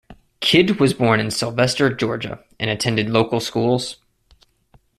[0.39, 3.97] Kidd was born in Sylvester, Georgia, and attended local schools.